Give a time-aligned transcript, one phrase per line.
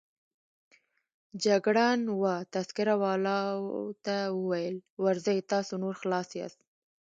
[1.43, 3.63] جګړن وه تذکره والاو
[4.05, 6.59] ته وویل: ورځئ، تاسو نور خلاص یاست.